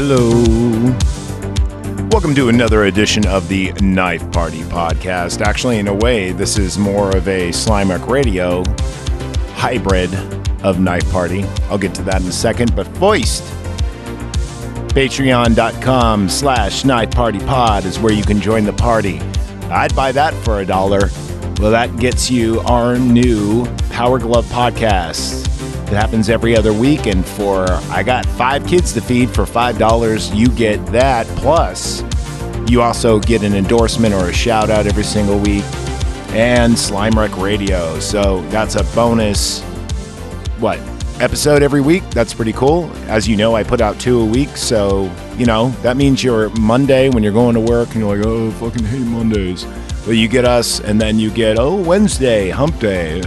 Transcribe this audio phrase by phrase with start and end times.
[0.00, 0.30] Hello.
[2.12, 5.40] Welcome to another edition of the Knife Party podcast.
[5.40, 8.62] Actually, in a way, this is more of a Slime Rec Radio
[9.54, 10.14] hybrid
[10.62, 11.42] of Knife Party.
[11.68, 13.42] I'll get to that in a second, but first,
[14.94, 19.18] patreon.com slash Knife Party Pod is where you can join the party.
[19.68, 21.10] I'd buy that for a dollar.
[21.58, 25.47] Well, that gets you our new Power Glove podcast.
[25.88, 29.78] It happens every other week, and for I got five kids to feed for five
[29.78, 31.26] dollars, you get that.
[31.38, 32.02] Plus,
[32.70, 35.64] you also get an endorsement or a shout out every single week,
[36.34, 37.98] and Slime Rec Radio.
[38.00, 39.62] So that's a bonus.
[40.58, 40.78] What
[41.20, 42.02] episode every week?
[42.10, 42.90] That's pretty cool.
[43.06, 46.50] As you know, I put out two a week, so you know that means your
[46.60, 49.64] Monday when you're going to work and you're like, oh, fucking hate Mondays.
[50.08, 53.18] Well, you get us, and then you get oh Wednesday, Hump Day.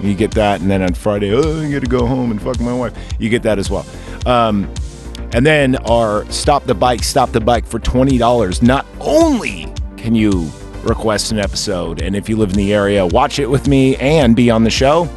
[0.00, 2.60] You get that, and then on Friday, oh, you get to go home and fuck
[2.60, 2.96] my wife.
[3.18, 3.84] You get that as well.
[4.24, 4.72] Um,
[5.32, 8.62] and then our stop the bike, stop the bike for twenty dollars.
[8.62, 10.48] Not only can you
[10.84, 14.36] request an episode, and if you live in the area, watch it with me and
[14.36, 15.08] be on the show.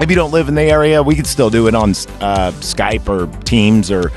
[0.00, 3.06] If you don't live in the area, we can still do it on uh, Skype
[3.06, 4.08] or Teams or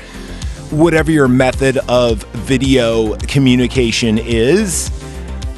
[0.70, 4.90] whatever your method of video communication is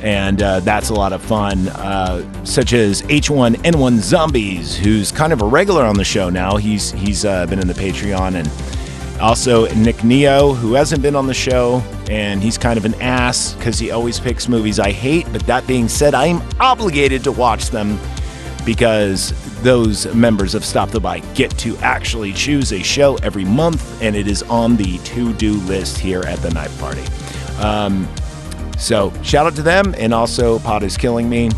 [0.03, 1.69] and uh, that's a lot of fun.
[1.69, 6.57] Uh, such as H1N1 Zombies, who's kind of a regular on the show now.
[6.57, 11.27] He's he's uh, been in the Patreon, and also Nick Neo, who hasn't been on
[11.27, 15.27] the show, and he's kind of an ass because he always picks movies I hate.
[15.33, 17.99] But that being said, I am obligated to watch them
[18.65, 19.33] because
[19.63, 24.15] those members of Stop the Bike get to actually choose a show every month, and
[24.15, 27.03] it is on the to-do list here at the Knife Party.
[27.61, 28.09] Um,
[28.79, 31.51] so shout out to them, and also Pod is Killing Me.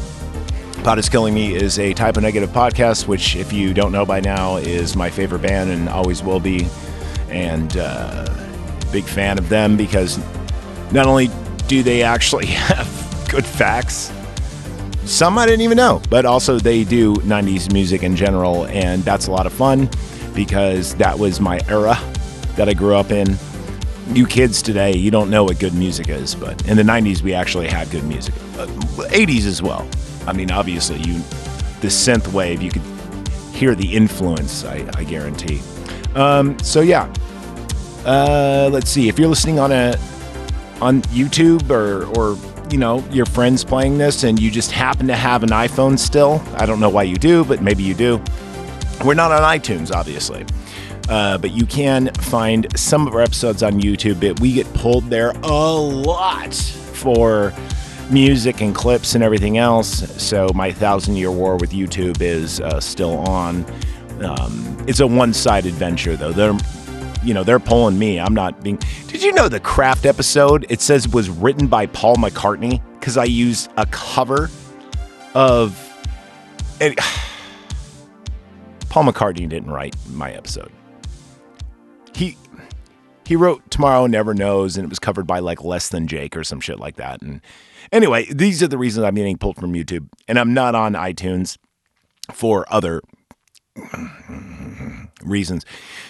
[0.83, 4.07] Pod is Killing Me is a Type O Negative podcast, which, if you don't know
[4.07, 6.67] by now, is my favorite band and always will be.
[7.29, 8.27] And uh,
[8.91, 10.19] big fan of them because
[10.91, 11.31] not only
[11.69, 14.11] do they actually have good facts,
[15.05, 19.27] some I didn't even know, but also they do 90s music in general, and that's
[19.27, 19.89] a lot of fun
[20.35, 21.99] because that was my era
[22.57, 23.37] that I grew up in
[24.15, 27.35] you kids today, you don't know what good music is, but in the 90s, we
[27.35, 28.35] actually had good music.
[28.57, 28.67] Uh,
[29.09, 29.89] 80s as well.
[30.27, 31.15] I mean, obviously, you
[31.81, 32.83] the synth wave, you could
[33.53, 35.61] hear the influence, I, I guarantee.
[36.15, 37.13] Um, so, yeah.
[38.05, 39.09] Uh, let's see.
[39.09, 39.97] If you're listening on a
[40.81, 42.39] on YouTube or, or
[42.73, 46.41] you know your friends playing this and you just happen to have an iphone still
[46.55, 48.23] i don't know why you do but maybe you do
[49.05, 50.45] we're not on itunes obviously
[51.11, 54.21] uh, but you can find some of our episodes on YouTube.
[54.21, 57.53] But we get pulled there a lot for
[58.11, 60.09] music and clips and everything else.
[60.23, 63.67] So my thousand year war with YouTube is uh, still on.
[64.23, 66.33] Um, it's a one sided adventure though.
[66.33, 66.57] They're
[67.25, 68.21] you know they're pulling me.
[68.21, 68.79] I'm not being.
[69.09, 70.65] Did you know the craft episode?
[70.69, 74.49] It says was written by Paul McCartney because I used a cover
[75.35, 75.77] of.
[76.81, 76.97] It,
[78.89, 80.71] Paul McCartney didn't write my episode
[82.15, 82.37] he
[83.27, 86.43] he wrote Tomorrow Never Knows, and it was covered by like Less Than Jake or
[86.43, 87.23] some shit like that.
[87.23, 87.41] And
[87.93, 91.57] anyway, these are the reasons I'm getting pulled from YouTube, and I'm not on iTunes
[92.33, 93.03] for other
[95.23, 95.65] reasons.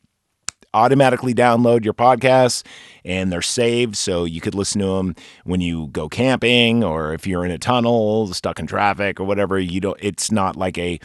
[0.75, 2.63] automatically download your podcasts
[3.05, 5.15] and they're saved so you could listen to them
[5.45, 9.59] when you go camping or if you're in a tunnel stuck in traffic or whatever
[9.59, 10.99] you don't it's not like a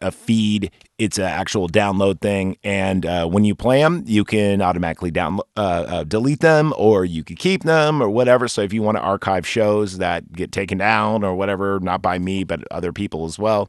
[0.00, 0.70] a feed.
[0.98, 5.38] It's an actual download thing, and uh, when you play them, you can automatically down
[5.56, 8.48] uh, uh, delete them, or you can keep them, or whatever.
[8.48, 12.18] So if you want to archive shows that get taken down or whatever, not by
[12.18, 13.68] me but other people as well,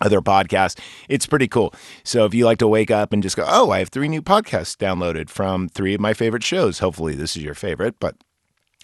[0.00, 1.74] other podcasts, it's pretty cool.
[2.02, 4.22] So if you like to wake up and just go, "Oh, I have three new
[4.22, 8.16] podcasts downloaded from three of my favorite shows," hopefully this is your favorite, but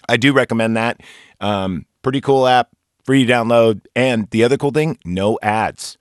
[0.07, 1.01] I do recommend that.
[1.39, 2.69] Um, pretty cool app,
[3.05, 5.97] free to download, and the other cool thing, no ads.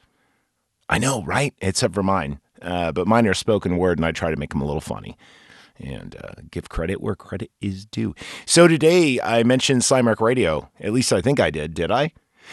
[0.90, 1.54] I know, right?
[1.60, 2.40] Except for mine.
[2.60, 5.16] Uh, but mine are spoken word, and I try to make them a little funny
[5.78, 8.14] and uh, give credit where credit is due.
[8.44, 10.68] So today I mentioned Slime Rec Radio.
[10.78, 11.72] At least I think I did.
[11.72, 12.12] Did I?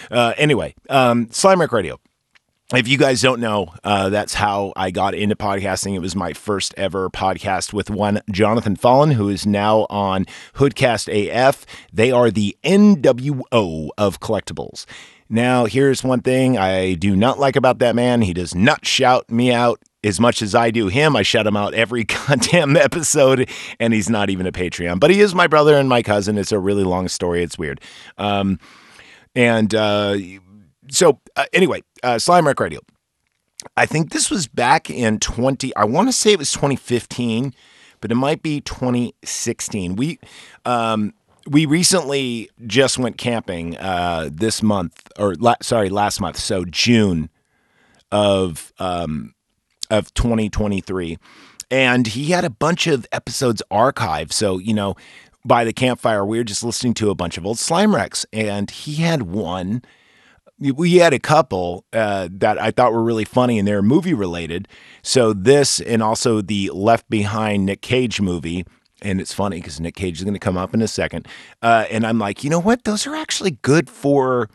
[0.10, 2.00] Uh, anyway, um, Slime Rec Radio.
[2.76, 5.96] If you guys don't know, uh, that's how I got into podcasting.
[5.96, 10.26] It was my first ever podcast with one Jonathon Fallen, who is now on
[10.56, 11.66] Hoodcast AF.
[11.94, 14.86] They are the NWO of collectibles.
[15.30, 18.22] Now, here's one thing I do not like about that man.
[18.22, 21.16] He does not shout me out as much as I do him.
[21.16, 23.50] I shout him out every goddamn episode,
[23.80, 25.00] and he's not even a Patreon.
[25.00, 26.38] But he is my brother and my cousin.
[26.38, 27.44] It's a really long story.
[27.44, 27.80] It's weird.
[28.18, 28.60] Um,
[29.36, 30.18] and uh,
[30.90, 32.80] so, uh, anyway, uh, Slime Rec Radio.
[33.76, 37.54] I think this was back in 20, I want to say it was 2015,
[38.02, 39.96] but it might be 2016.
[39.96, 40.20] We,
[40.64, 41.14] um,
[41.48, 46.38] we recently just went camping uh, this month, or la- sorry, last month.
[46.38, 47.30] So June
[48.12, 49.34] of um,
[49.90, 51.18] of 2023,
[51.72, 54.34] and he had a bunch of episodes archived.
[54.34, 54.96] So you know,
[55.46, 58.70] by the campfire, we were just listening to a bunch of old slime recs, and
[58.70, 59.84] he had one.
[60.60, 64.68] We had a couple uh, that I thought were really funny, and they're movie related.
[65.04, 68.66] So this, and also the Left Behind Nick Cage movie
[69.02, 71.28] and it's funny because Nick Cage is going to come up in a second.
[71.62, 72.84] Uh, and I'm like, you know what?
[72.84, 74.50] Those are actually good for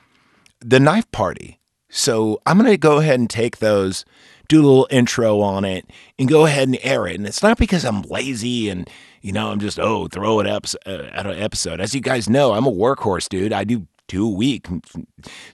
[0.61, 1.61] the knife party.
[1.89, 4.05] So I'm going to go ahead and take those,
[4.49, 5.89] do a little intro on it,
[6.19, 7.17] and go ahead and air it.
[7.17, 8.89] And it's not because I'm lazy and,
[9.21, 11.81] you know, I'm just, oh, throw it up uh, at an episode.
[11.81, 13.53] As you guys know, I'm a workhorse, dude.
[13.53, 14.69] I do two week.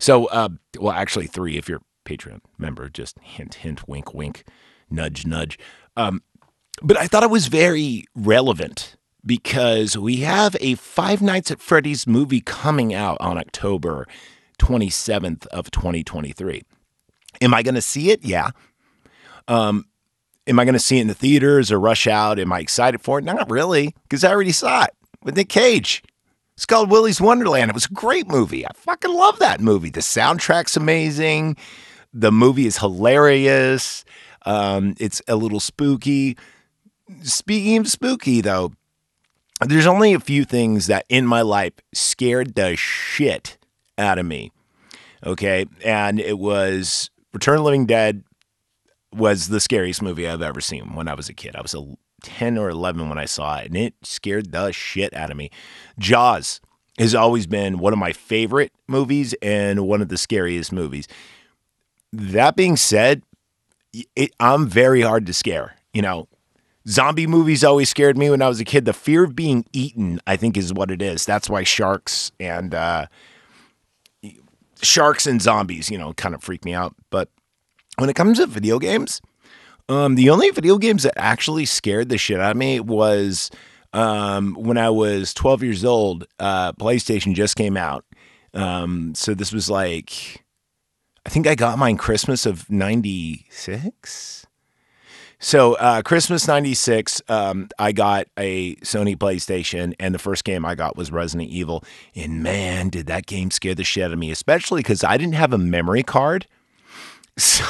[0.01, 0.49] So, uh,
[0.81, 2.89] well, actually, three if you're Patreon member.
[2.89, 4.43] Just hint, hint, wink, wink,
[4.91, 5.59] nudge, nudge.
[5.97, 6.23] Um,
[6.83, 12.05] but I thought it was very relevant because we have a Five Nights at Freddy's
[12.05, 14.09] movie coming out on October
[14.59, 16.65] 27th of 2023.
[17.41, 18.25] Am I going to see it?
[18.25, 18.51] Yeah.
[19.47, 19.85] Um,
[20.49, 22.41] am I going to see it in the theaters or rush out?
[22.41, 23.25] Am I excited for it?
[23.25, 24.91] Not really, because I already saw it
[25.23, 26.03] with Nick Cage.
[26.59, 27.71] It's called Willy's Wonderland.
[27.71, 28.67] It was a great movie.
[28.67, 29.91] I fucking love that movie.
[29.91, 31.57] The soundtrack's amazing.
[32.13, 34.05] The movie is hilarious.
[34.45, 36.37] Um, it's a little spooky.
[37.23, 38.73] Speaking of spooky, though,
[39.65, 43.57] there's only a few things that in my life scared the shit
[43.97, 44.51] out of me.
[45.25, 45.65] Okay.
[45.85, 48.25] And it was Return of the Living Dead
[49.13, 51.55] was the scariest movie I've ever seen when I was a kid.
[51.55, 51.87] I was a
[52.23, 55.51] 10 or 11 when I saw it, and it scared the shit out of me.
[55.99, 56.61] Jaws
[56.99, 61.07] has always been one of my favorite movies and one of the scariest movies.
[62.13, 63.23] That being said,
[64.17, 65.77] it, I'm very hard to scare.
[65.93, 66.29] You know,
[66.89, 68.85] Zombie movies always scared me when I was a kid.
[68.85, 71.25] The fear of being eaten, I think, is what it is.
[71.25, 73.07] That's why sharks and uh,
[74.83, 76.95] sharks and zombies, you know, kind of freak me out.
[77.11, 77.29] But
[77.99, 79.21] when it comes to video games,
[79.89, 83.51] um, the only video games that actually scared the shit out of me was
[83.93, 86.27] um, when I was 12 years old.
[86.39, 88.05] Uh, PlayStation just came out,
[88.55, 90.45] um, so this was like,
[91.25, 94.47] I think I got mine Christmas of '96.
[95.41, 100.75] So uh, Christmas '96, um, I got a Sony PlayStation, and the first game I
[100.75, 101.85] got was Resident Evil.
[102.15, 105.35] And man, did that game scare the shit out of me, especially because I didn't
[105.35, 106.47] have a memory card.
[107.39, 107.65] So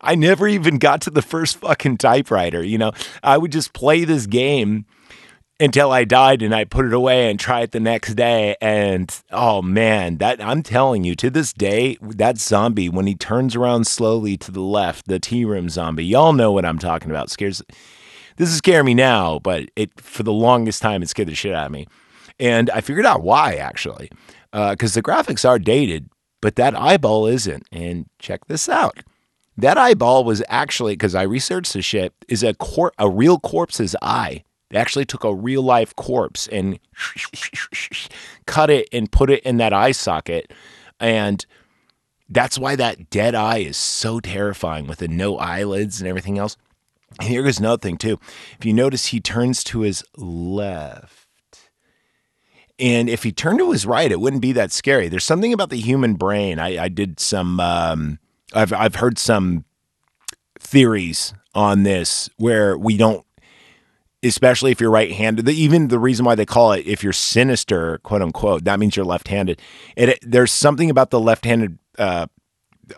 [0.00, 2.62] I never even got to the first fucking typewriter.
[2.62, 2.92] You know,
[3.22, 4.86] I would just play this game
[5.58, 8.56] until I died and I put it away and try it the next day.
[8.60, 13.56] And oh man, that I'm telling you, to this day, that zombie, when he turns
[13.56, 17.30] around slowly to the left, the tea room zombie, y'all know what I'm talking about.
[17.30, 17.62] Scares
[18.36, 21.54] this is scaring me now, but it for the longest time it scared the shit
[21.54, 21.86] out of me.
[22.38, 24.10] And I figured out why actually.
[24.52, 26.10] because uh, the graphics are dated,
[26.42, 27.66] but that eyeball isn't.
[27.72, 28.98] And check this out.
[29.56, 33.96] That eyeball was actually, because I researched the shit, is a cor- a real corpse's
[34.02, 34.44] eye.
[34.70, 36.78] They actually took a real life corpse and
[38.46, 40.52] cut it and put it in that eye socket.
[41.00, 41.44] And
[42.28, 46.56] that's why that dead eye is so terrifying with the no eyelids and everything else.
[47.20, 48.18] And here goes another thing, too.
[48.58, 51.28] If you notice, he turns to his left.
[52.78, 55.08] And if he turned to his right, it wouldn't be that scary.
[55.08, 56.58] There's something about the human brain.
[56.58, 58.18] I, I did some, um,
[58.54, 59.64] I've, I've heard some
[60.58, 63.24] theories on this where we don't
[64.22, 65.48] especially if you're right-handed.
[65.48, 69.04] Even the reason why they call it if you're sinister, quote unquote, that means you're
[69.04, 69.60] left-handed.
[69.96, 72.26] It, there's something about the left-handed uh,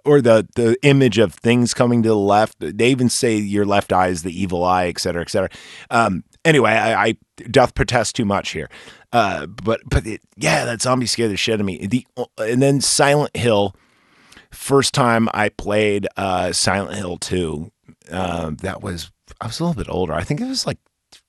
[0.04, 2.56] or the the image of things coming to the left.
[2.60, 5.48] They even say your left eye is the evil eye, et cetera, et cetera.
[5.90, 7.16] Um, anyway, I, I
[7.50, 8.68] doth protest too much here.
[9.12, 11.86] Uh, but but it, yeah, that zombie scared the shit out of me.
[11.86, 12.06] The
[12.38, 13.74] and then Silent Hill.
[14.50, 17.70] First time I played uh, Silent Hill 2,
[18.10, 20.14] uh, that was I was a little bit older.
[20.14, 20.78] I think it was like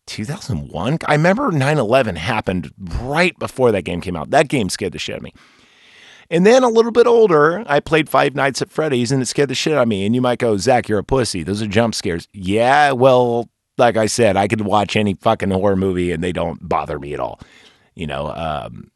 [0.07, 0.99] 2001.
[1.05, 2.71] I remember 9 11 happened
[3.01, 4.31] right before that game came out.
[4.31, 5.33] That game scared the shit out of me.
[6.31, 9.49] And then a little bit older, I played Five Nights at Freddy's and it scared
[9.49, 10.05] the shit out of me.
[10.05, 11.43] And you might go, Zach, you're a pussy.
[11.43, 12.27] Those are jump scares.
[12.33, 16.67] Yeah, well, like I said, I could watch any fucking horror movie and they don't
[16.67, 17.39] bother me at all.
[17.95, 18.91] You know, um,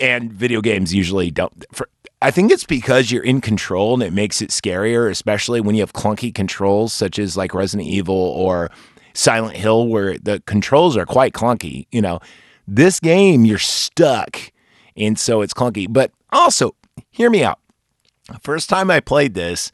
[0.00, 1.64] and video games usually don't.
[1.72, 1.88] For,
[2.22, 5.80] I think it's because you're in control and it makes it scarier, especially when you
[5.80, 8.70] have clunky controls such as like Resident Evil or
[9.14, 11.86] Silent Hill, where the controls are quite clunky.
[11.90, 12.20] You know,
[12.68, 14.52] this game you're stuck,
[14.96, 15.86] and so it's clunky.
[15.88, 16.74] But also,
[17.10, 17.58] hear me out.
[18.42, 19.72] First time I played this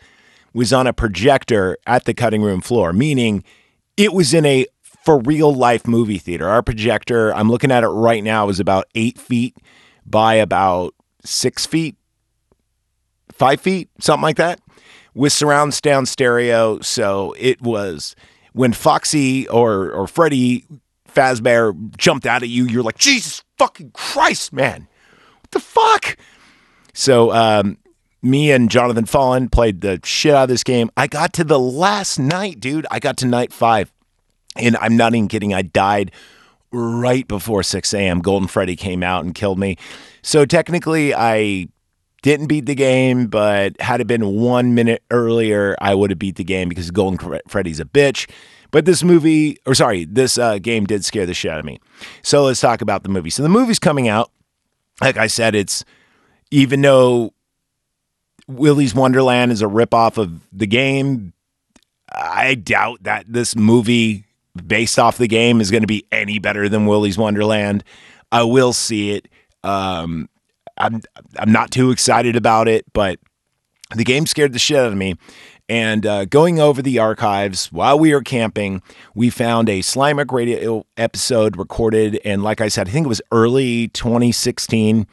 [0.55, 3.45] was on a projector at the cutting room floor, meaning
[3.97, 4.67] it was in a
[5.05, 6.49] for real life movie theater.
[6.49, 9.57] Our projector, I'm looking at it right now, is about eight feet
[10.05, 11.97] by about six feet,
[13.37, 14.61] five feet, something like that,
[15.15, 16.81] with surround sound stereo.
[16.81, 18.17] So it was
[18.53, 20.65] when Foxy or or Freddy
[21.17, 24.87] Fazbear jumped out at you, you're like, Jesus fucking Christ, man.
[25.41, 26.17] What the fuck?
[26.93, 27.79] So um,
[28.23, 30.91] me and Jonathon Fallen played the shit out of this game.
[30.97, 32.87] I got to the last night, dude.
[32.91, 33.93] I got to night five.
[34.57, 35.55] And I'm not even kidding.
[35.55, 36.13] I died
[36.73, 38.21] right before 6 a.m.
[38.21, 39.77] Golden Freddy came out and killed me.
[40.23, 41.69] So technically, I
[42.23, 46.37] didn't beat the game, but had it been one minute earlier, I would have beat
[46.37, 48.29] the game because Golden Freddy's a bitch.
[48.71, 51.79] But this movie, or sorry, this uh, game did scare the shit out of me.
[52.23, 53.31] So let's talk about the movie.
[53.31, 54.31] So the movie's coming out.
[55.01, 55.85] Like I said, it's
[56.51, 57.33] even though
[58.49, 61.33] Willy's Wonderland is a ripoff of the game,
[62.11, 64.25] I doubt that this movie
[64.67, 67.85] based off the game is going to be any better than Willy's Wonderland.
[68.33, 69.29] I will see it.
[69.63, 70.29] Um,
[70.79, 71.03] I'm
[71.39, 73.19] I'm not too excited about it, but
[73.95, 75.17] the game scared the shit out of me.
[75.69, 78.83] And uh, going over the archives while we were camping,
[79.17, 83.09] we found a Slime Rec Radio episode recorded, and like I said, I think it
[83.09, 85.09] was early 2016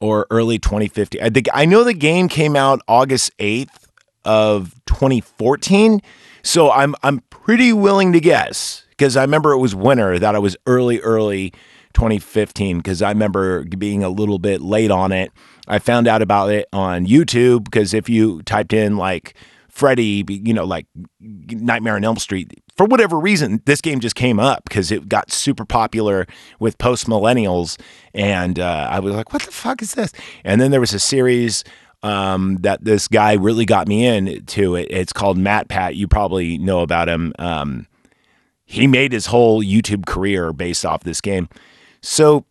[0.00, 1.22] or early 2015.
[1.22, 3.86] I think I know the game came out August 8th
[4.24, 6.02] of 2014.
[6.42, 10.38] So I'm I'm pretty willing to guess because I remember it was winter that I
[10.38, 11.52] was early early
[11.96, 15.32] 2015 because I remember being a little bit late on it.
[15.66, 19.34] I found out about it on YouTube because if you typed in like
[19.70, 20.86] Freddy, you know, like
[21.20, 25.32] Nightmare on Elm Street, for whatever reason, this game just came up because it got
[25.32, 26.26] super popular
[26.60, 27.80] with post millennials.
[28.12, 30.12] And uh, I was like, what the fuck is this?
[30.44, 31.64] And then there was a series
[32.02, 34.88] um, that this guy really got me into it.
[34.90, 35.96] It's called MatPat.
[35.96, 37.32] You probably know about him.
[37.38, 37.86] Um,
[38.66, 41.48] he made his whole YouTube career based off this game.
[42.00, 42.44] So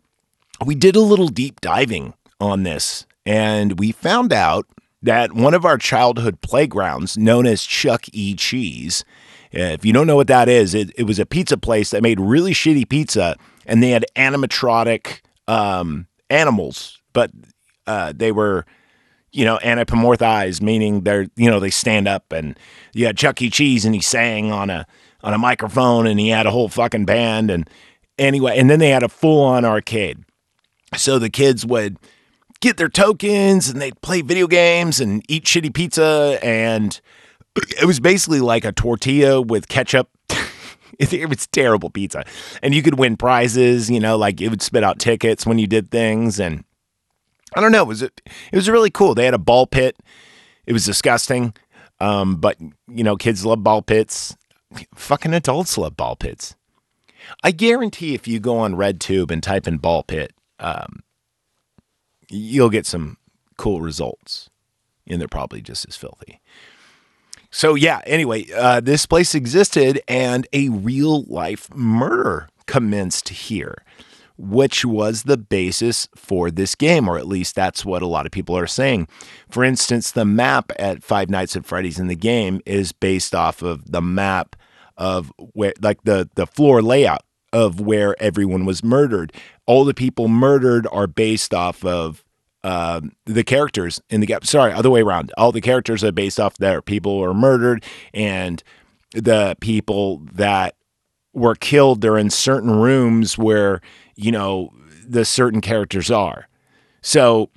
[0.66, 4.68] we did a little deep diving on this, and we found out
[5.02, 8.36] that one of our childhood playgrounds, known as Chuck E.
[8.36, 9.06] Cheese,
[9.52, 12.20] if you don't know what that is, it, it was a pizza place that made
[12.20, 13.36] really shitty pizza,
[13.66, 17.32] and they had animatronic um, animals, but
[17.88, 18.66] uh, they were
[19.36, 22.58] you know, anthropomorphized, meaning they're, you know, they stand up and
[22.94, 23.50] you had Chuck E.
[23.50, 24.88] Cheese and he sang on a
[25.24, 27.70] on a microphone and he had a whole fucking band and
[28.18, 30.24] anyway, and then they had a full on arcade.
[30.96, 31.98] So the kids would
[32.62, 37.00] get their tokens and they'd play video games and eat shitty pizza and
[37.56, 40.10] it was basically like a tortilla with ketchup
[41.00, 42.24] it, was terrible pizza.
[42.64, 45.68] And you could win prizes, you know, like it would spit out tickets when you
[45.68, 46.64] did things and
[47.56, 47.84] I don't know.
[47.84, 49.16] It was it was really cool.
[49.16, 49.98] They had a ball pit.
[50.66, 51.54] It was disgusting,
[52.00, 52.58] um, but
[52.88, 54.36] you know, kids love ball pits.
[54.96, 56.56] Fucking adults love ball pits.
[57.44, 61.04] I guarantee if you go on RedTube and type in ball pit, um,
[62.30, 63.18] you'll get some
[63.58, 64.50] cool results,
[65.08, 66.42] and they're probably just as filthy.
[67.52, 68.02] So yeah.
[68.06, 73.84] Anyway, uh, this place existed, and a real life murder commenced here
[74.38, 78.32] which was the basis for this game, or at least that's what a lot of
[78.32, 79.08] people are saying.
[79.50, 83.62] For instance, the map at Five Nights at Freddy's in the game is based off
[83.62, 84.56] of the map
[84.98, 87.24] of where, like the the floor layout
[87.54, 89.32] of where everyone was murdered.
[89.66, 92.24] All the people murdered are based off of
[92.64, 94.46] uh, the characters in the gap.
[94.46, 95.32] Sorry, other way around.
[95.38, 96.82] All the characters are based off there.
[96.82, 97.84] People were murdered,
[98.14, 98.62] and
[99.14, 100.76] the people that
[101.34, 103.82] were killed they're in certain rooms where
[104.16, 104.72] you know,
[105.08, 106.48] the certain characters are.
[107.02, 107.50] So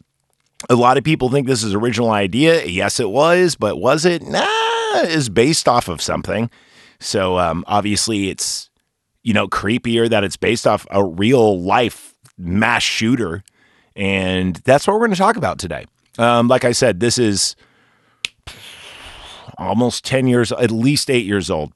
[0.68, 2.66] a lot of people think this is original idea.
[2.66, 4.22] Yes, it was, but was it?
[4.22, 4.46] Nah,
[5.02, 6.50] is based off of something.
[7.00, 8.70] So um, obviously, it's
[9.22, 13.42] you know creepier that it's based off a real life mass shooter,
[13.96, 15.86] and that's what we're going to talk about today.
[16.18, 17.56] Um, like I said, this is
[19.56, 21.72] almost ten years, at least eight years old.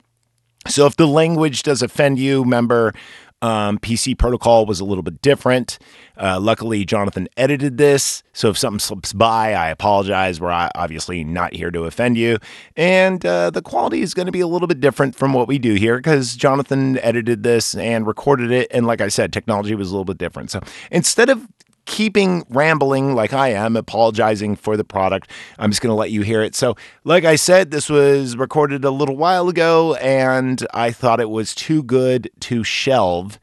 [0.69, 2.95] So if the language does offend you, remember
[3.43, 5.79] Um, PC protocol was a little bit different.
[6.17, 10.41] Uh, luckily, Jonathon edited this, so if something slips by, I apologize.
[10.41, 12.39] We're obviously not here to offend you,
[12.77, 15.59] and uh, the quality is going to be a little bit different from what we
[15.59, 19.91] do here because Jonathon edited this and recorded it, and like I said, technology was
[19.91, 20.51] a little bit different.
[20.53, 20.61] So
[20.93, 21.49] instead of
[21.93, 25.31] keeping rambling like I am, apologizing for the product.
[25.59, 26.55] I'm just going to let you hear it.
[26.55, 31.29] So, like I said, this was recorded a little while ago, and I thought it
[31.29, 33.39] was too good to shelve.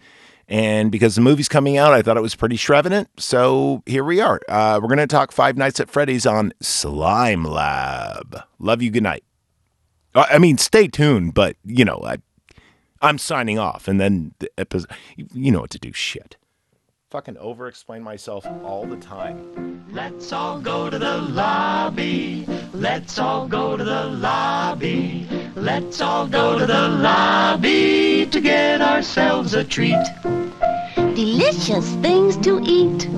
[0.47, 3.07] And because the movie's coming out, I thought it was pretty Shrevenant.
[3.19, 4.41] So here we are.
[4.49, 8.41] Uh, we're going to talk Five Nights at Freddy's on Slime Lab.
[8.57, 8.89] Love you.
[8.89, 9.23] Good night.
[10.15, 12.17] Uh, I mean, stay tuned, but you know, I,
[12.99, 15.93] I'm signing off, and then the episode, you know what to do.
[15.93, 16.35] Shit
[17.09, 19.83] fucking over explain myself all the time.
[19.91, 22.45] Let's all go to the lobby.
[22.71, 25.27] Let's all go to the lobby.
[25.55, 30.05] Let's all go to the lobby to get ourselves a treat.
[30.95, 33.09] Delicious things to eat.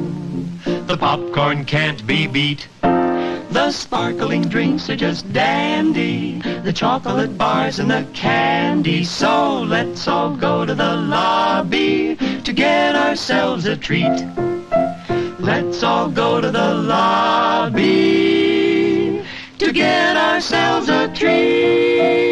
[0.88, 2.70] The popcorn can't be beat.
[3.52, 6.40] The sparkling drinks are just dandy.
[6.64, 9.04] The chocolate bars and the candy.
[9.04, 14.26] So let's all go to the lobby to get ourselves a treat.
[15.38, 17.82] Let's all go to the lobby
[19.60, 22.32] to get ourselves a treat.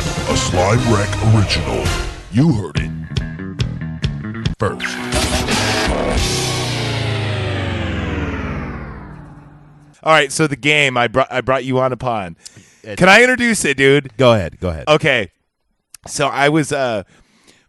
[0.00, 1.84] A Slime Rec original.
[2.32, 2.97] You heard it
[10.08, 12.38] All right, so the game I brought I brought you on upon.
[12.82, 14.16] Can I introduce it, dude?
[14.16, 14.58] Go ahead.
[14.58, 14.88] Go ahead.
[14.88, 15.32] Okay.
[16.06, 17.02] So I was uh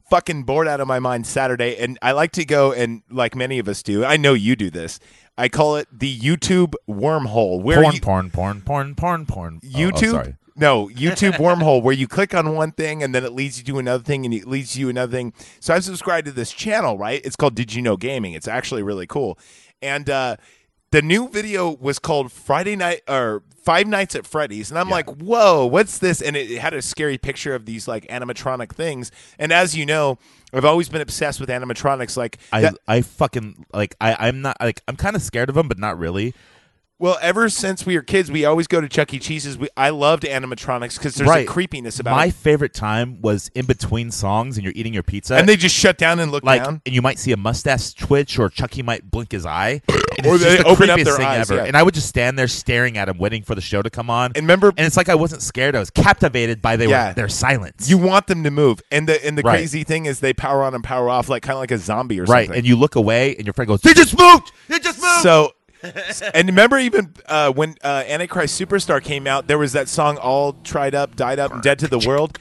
[0.09, 3.59] fucking bored out of my mind Saturday and I like to go and like many
[3.59, 4.05] of us do.
[4.05, 5.01] I know you do this.
[5.37, 9.59] I call it the YouTube wormhole where porn, you, porn, porn, porn, porn, porn.
[9.61, 10.35] Oh, oh, YouTube sorry.
[10.55, 13.79] No, YouTube wormhole where you click on one thing and then it leads you to
[13.79, 15.33] another thing and it leads you to another thing.
[15.59, 17.19] So I've subscribed to this channel, right?
[17.25, 18.31] It's called Did You Know Gaming.
[18.31, 19.37] It's actually really cool.
[19.81, 20.37] And uh
[20.91, 24.95] the new video was called Friday Night or Five Nights at Freddy's, and I'm Yeah.
[24.95, 28.71] like, "Whoa, what's this?" And it, it had a scary picture of these like animatronic
[28.71, 29.11] things.
[29.37, 30.17] And as you know,
[30.53, 32.17] I've always been obsessed with animatronics.
[32.17, 35.55] Like, I, that- I fucking like I I'm not like I'm kind of scared of
[35.55, 36.33] them, but not really.
[36.99, 39.19] Well, ever since we were kids, we always go to Chuck E.
[39.19, 39.57] Cheese's.
[39.57, 41.47] We, I loved animatronics because there's right.
[41.47, 42.15] a creepiness about it.
[42.17, 42.33] My it.
[42.33, 45.97] favorite time was in between songs and you're eating your pizza, And they just shut
[45.97, 46.81] down and look like, down.
[46.85, 49.81] and you might see a mustache twitch, or Chucky might blink his eye,
[50.17, 51.61] and Or it's they just the open up creepiest their thing eyes, ever.
[51.61, 51.67] yeah.
[51.67, 54.09] And I would just stand there staring at him, waiting for the show to come
[54.09, 54.33] on.
[54.35, 57.13] And remember, and it's like I wasn't scared; I was captivated by their Yeah.
[57.13, 57.89] their silence.
[57.89, 58.81] you want them to move.
[58.91, 59.55] And the and the Right.
[59.59, 62.19] crazy thing is they power on and power off like kind of like a zombie
[62.19, 62.47] or right?
[62.47, 62.57] something.
[62.59, 64.51] And you look away, and your friend goes, "They just moved!
[64.67, 65.53] They just moved!" So,
[66.33, 70.53] and remember even uh, when uh, Antichrist Superstar came out, there was that song "All
[70.63, 72.37] Tried Up, Died Up, and Dead to the World."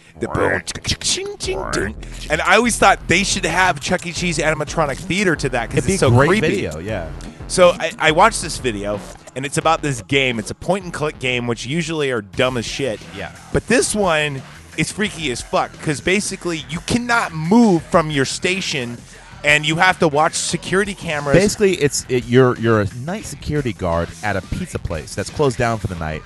[2.31, 4.13] And I always thought they should have Chuck E.
[4.13, 6.49] Cheese animatronic theater to that because It'd be it's so great creepy.
[6.49, 7.11] video, yeah.
[7.47, 9.01] So I, I watched this video,
[9.37, 10.39] and it's about this game.
[10.39, 13.01] It's a point and click game, which usually are dumb as shit.
[13.17, 13.35] Yeah.
[13.53, 14.43] But this one
[14.77, 18.99] is freaky as fuck because basically you cannot move from your station,
[19.45, 21.37] and you have to watch security cameras.
[21.37, 25.59] Basically, it's it, you're you're a night security guard at a pizza place that's closed
[25.59, 26.23] down for the night,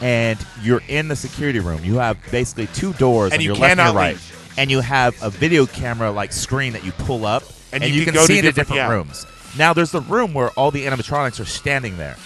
[0.00, 1.84] and you're in the security room.
[1.84, 4.54] You have basically two doors And on you your left and your right, leave.
[4.58, 8.00] and you have a video camera like screen that you pull up, And and, you
[8.00, 8.96] you, can can, go see to into different- different yeah.
[8.96, 9.26] rooms.
[9.58, 12.16] Now, there's the room where all the animatronics are standing there,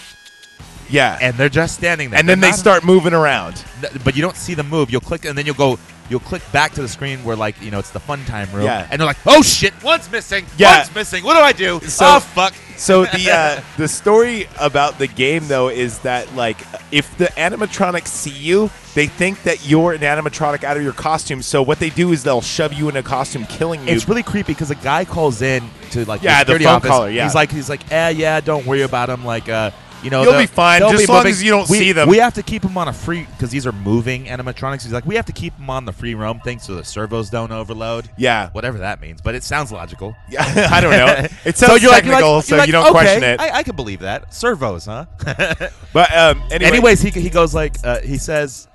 [0.89, 2.19] yeah, and they're just standing there.
[2.19, 3.63] and then They're they not- start moving around.
[3.81, 4.89] th- but you don't see them move.
[4.89, 5.77] You'll click, and then you'll go.
[6.09, 8.63] You'll click back to the screen where, like, you know, it's the fun time room,
[8.63, 8.87] Yeah.
[8.89, 10.45] and they're like, "Oh shit, one's missing.
[10.57, 10.77] Yeah.
[10.77, 11.21] One's missing.
[11.25, 11.81] What do I do?
[11.85, 16.57] So- oh fuck." So the uh, the story about the game though is that like
[16.91, 21.41] if the animatronics see you, they think that you're an animatronic out of your costume.
[21.41, 23.93] So what they do is they'll shove you in a costume, killing you.
[23.93, 26.73] It's really creepy because a guy calls in to like Yeah, the the security phone
[26.75, 26.89] office.
[26.89, 27.23] caller, yeah.
[27.25, 29.25] He's like, he's like, eh, yeah, don't worry about him.
[29.25, 29.71] Like, uh,
[30.07, 32.07] you know, You'll they'll- be fine, just as long as you don't we, see them.
[32.07, 34.83] We have to keep them on a free because these are moving animatronics.
[34.83, 37.29] He's like, we have to keep them on the free roam thing so the servos
[37.29, 38.09] don't overload.
[38.17, 40.15] yeah, Whatever that means, but it sounds logical.
[40.29, 41.27] Yeah, I don't know.
[41.45, 43.39] It sounds so you're like, you're like, so you're like, you don't okay, question it.
[43.41, 44.33] I, I can believe that.
[44.33, 45.05] Servos, huh?
[45.93, 48.67] but um, anyway, Anyways, he, he goes like uh, he says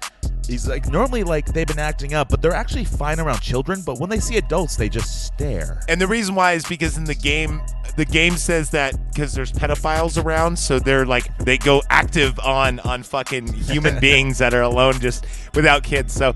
[0.46, 3.80] he's like normally like they've been acting up, but they're actually fine around children.
[3.82, 5.80] But when they see adults, they just stare.
[5.88, 7.60] and the reason why is because in the game,
[7.96, 12.80] the game says that because there's pedophiles around, so they're like they go active on
[12.80, 16.12] on fucking human beings that are alone just without kids.
[16.12, 16.34] So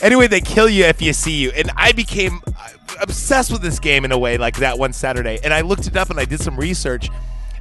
[0.00, 2.68] anyway, they kill you if you see you, and I became uh,
[3.00, 5.96] obsessed with this game in a way like that one Saturday, and I looked it
[5.96, 7.08] up and I did some research,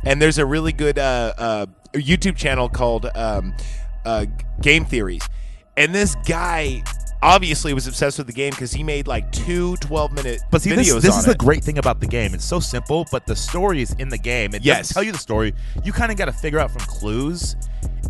[0.04, 3.56] and there's a really good uh, uh, YouTube channel called um,
[4.06, 4.26] uh,
[4.62, 5.28] Game Theories,
[5.78, 6.84] and this guy
[7.24, 10.72] obviously was obsessed with the game because he made like two 12 minute But see,
[10.72, 12.34] videos this, this is the great thing about the game.
[12.34, 14.54] It's so simple, but the story is in the game.
[14.56, 14.78] It Yes.
[14.90, 15.54] doesn't tell you the story.
[15.84, 17.56] You kind of got to figure out from clues,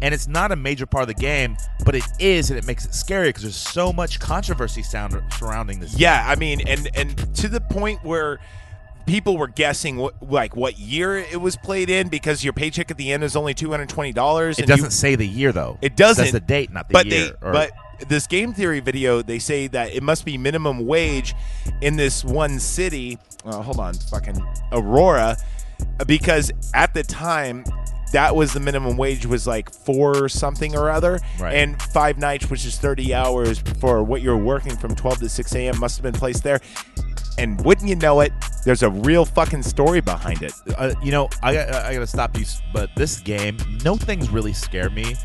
[0.02, 2.86] and it's not a major part of the game, but it is, and it makes
[2.86, 5.96] it scary because there's so much controversy sound surrounding this.
[5.98, 8.40] Yeah, I mean, and and to the point where
[9.08, 12.98] people were guessing what like what year it was played in because your paycheck at
[12.98, 14.58] the end is only two hundred twenty dollars.
[14.60, 15.78] It doesn't say the year though.
[15.82, 16.24] It doesn't.
[16.24, 17.26] That's the date, not the but year.
[17.42, 17.72] they or- but
[18.08, 21.36] this game theory video they say that it must be minimum wage
[21.82, 23.18] in this one city.
[23.46, 24.40] Uh, hold on, fucking
[24.72, 25.38] Aurora,
[26.08, 27.64] because at the time.
[28.14, 31.56] That was the minimum wage was like four something or other, Right.
[31.56, 35.56] and five nights, which is thirty hours for what you're working from twelve to six
[35.56, 35.80] a.m.
[35.80, 36.60] must have been placed there.
[37.38, 38.34] And wouldn't you know it,
[38.66, 40.52] there's a real fucking story behind it.
[40.76, 42.44] uh, you know, I got- I gotta stop you.
[42.74, 45.16] But this game, no things really scare me.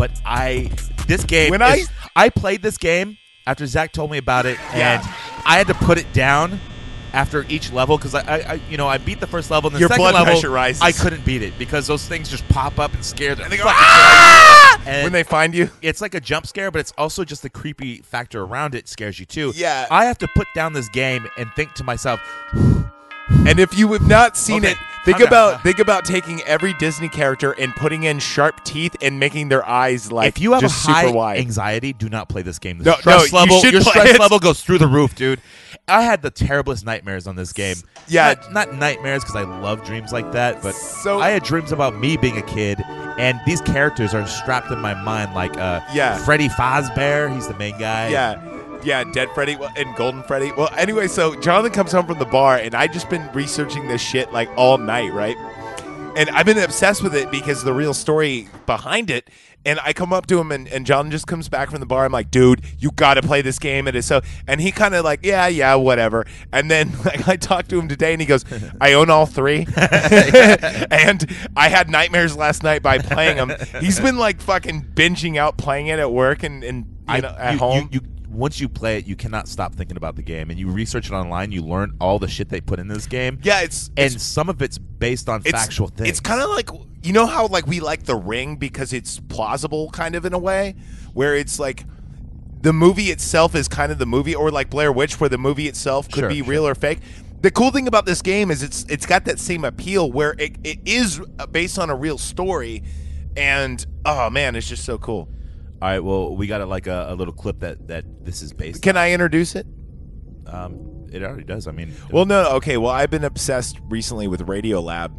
[0.00, 0.70] But I,
[1.06, 4.56] this game, When is- I I played this game after Zach told me about it,
[4.74, 4.94] Yeah.
[5.02, 5.02] and
[5.46, 6.58] I had to put it down
[7.12, 9.80] after each level because I, I, you know, I beat the first level, and the
[9.80, 10.80] Your second blood level, pressure rises.
[10.80, 13.64] I couldn't beat it because those things just pop up and scare the they go,
[13.66, 14.92] "Ah!" shit out of you.
[14.92, 15.68] And when they find you.
[15.82, 19.20] it's like a jump scare, but it's also just the creepy factor around it scares
[19.20, 19.52] you too.
[19.54, 19.86] Yeah.
[19.90, 22.20] I have to put down this game and think to myself,
[23.46, 27.08] And if you have not seen Okay, it, think about think about taking every Disney
[27.08, 30.86] character and putting in sharp teeth and making their eyes like if you have just
[30.86, 31.38] a high super wide.
[31.38, 32.78] anxiety, do not play this game.
[32.78, 34.20] The No, stress no, level, should your stress it.
[34.20, 35.40] level goes through the roof, dude.
[35.88, 37.76] I had the terriblest nightmares on this game.
[38.06, 38.34] Yeah.
[38.34, 41.96] not, not nightmares because I love dreams like that, but So- I had dreams about
[41.98, 42.80] me being a kid,
[43.18, 46.16] and these characters are strapped in my mind like uh, Yeah.
[46.18, 47.34] Freddy Fazbear.
[47.34, 48.08] He's the main guy.
[48.08, 48.40] Yeah.
[48.82, 50.52] Yeah, Dead Freddy well, and Golden Freddy.
[50.52, 54.00] Well, anyway, so Jonathon comes home from the bar, and I just been researching this
[54.00, 55.36] shit like all night, right?
[56.16, 59.30] And I've been obsessed with it because the real story behind it.
[59.64, 62.06] And I come up to him, and, and John just comes back from the bar.
[62.06, 63.86] I'm like, dude, you got to play this game.
[63.86, 64.22] It is so.
[64.46, 66.24] And he kind of like, yeah, yeah, whatever.
[66.50, 68.46] And then like I talked to him today, and he goes,
[68.80, 73.52] I own all three, and I had nightmares last night by playing them.
[73.80, 77.52] He's been like fucking binging out playing it at work and and you know, at
[77.52, 77.90] you, home.
[77.92, 80.68] You, you, once you play it, you cannot stop thinking about the game, and you
[80.68, 81.52] research it online.
[81.52, 83.38] You learn all the shit they put in this game.
[83.42, 86.08] yeah, it's and it's, some of it's based on it's factual things.
[86.08, 86.68] It's kind of like
[87.02, 90.38] you know how like we like The Ring because it's plausible, kind of in a
[90.38, 90.76] way,
[91.12, 91.84] where it's like
[92.62, 95.66] the movie itself is kind of the movie, or like Blair Witch, where the movie
[95.66, 96.46] itself could Sure, be sure.
[96.46, 97.00] real or fake.
[97.42, 100.56] The cool thing about this game is it's it's got that same appeal where it,
[100.62, 102.82] it is uh, based on a real story,
[103.36, 105.28] and oh man, it's just so cool.
[105.82, 108.52] All right, well, we got a, like a, a little clip that that this is
[108.52, 108.82] based.
[108.82, 109.66] Can I introduce it?
[110.46, 111.66] Um, it already does.
[111.66, 112.76] I mean, Well, no, no, okay.
[112.76, 115.12] Well, I've been obsessed recently with Radio Lab,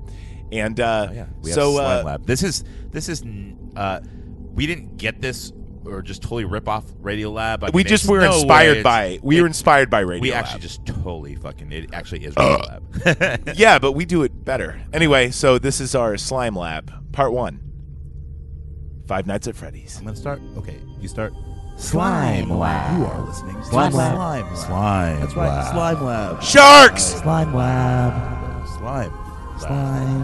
[0.51, 2.25] and uh, oh, yeah, we so have Slime uh, Lab.
[2.25, 3.23] This is this is
[3.75, 4.01] uh,
[4.53, 5.51] we didn't get this
[5.83, 7.63] or just totally rip off Radio Lab.
[7.63, 10.21] I we mean, just were no inspired by we it- were inspired by Radio.
[10.21, 10.45] we Lab.
[10.45, 13.49] actually just totally fucking it actually is Radio Lab.
[13.55, 14.79] yeah, but we do it better.
[14.93, 17.59] Anyway, so this is our slime lab, part one.
[19.11, 19.97] Five Nights at Freddy's.
[19.97, 20.41] I'm gonna start.
[20.55, 21.33] Okay, you start.
[21.75, 22.97] Slime Lab.
[22.97, 23.55] You are listening.
[23.57, 24.15] to Slime Lab.
[24.15, 24.55] Slime.
[24.55, 25.47] Slime That's right.
[25.49, 25.73] Lab.
[25.73, 26.41] Slime Lab.
[26.41, 27.03] Sharks.
[27.03, 28.67] Slime Lab.
[28.69, 29.11] Slime.
[29.59, 30.23] Slime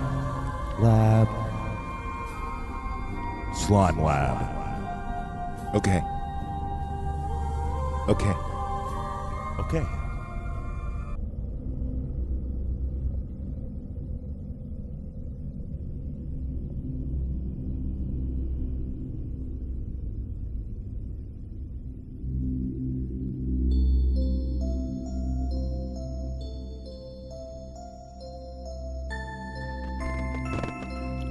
[0.79, 1.27] Lab.
[3.57, 5.75] Slime Lab.
[5.75, 6.01] Okay.
[8.07, 8.33] Okay.
[9.59, 9.96] Okay.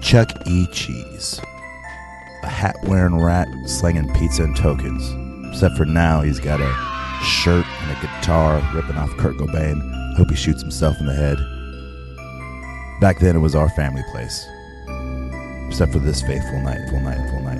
[0.06, 0.68] Chuck E.
[0.68, 1.40] Cheese.
[2.44, 5.02] A hat wearing rat slinging pizza and tokens.
[5.52, 10.14] Except for now, he's got a shirt and a guitar ripping off Kurt Cobain.
[10.14, 11.38] Hope he shoots himself in the head.
[13.00, 14.46] Back then, it was our family place.
[15.66, 17.58] Except for this faithful night, full night, full night,